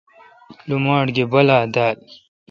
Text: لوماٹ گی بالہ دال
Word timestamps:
لوماٹ 0.67 1.07
گی 1.15 1.23
بالہ 1.31 1.57
دال 1.73 1.97